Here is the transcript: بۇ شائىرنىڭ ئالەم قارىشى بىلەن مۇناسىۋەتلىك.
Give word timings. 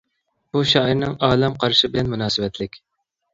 بۇ 0.55 0.61
شائىرنىڭ 0.71 1.13
ئالەم 1.27 1.59
قارىشى 1.65 1.91
بىلەن 1.93 2.11
مۇناسىۋەتلىك. 2.15 2.81